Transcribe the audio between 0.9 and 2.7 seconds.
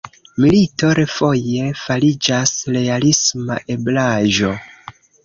refoje fariĝas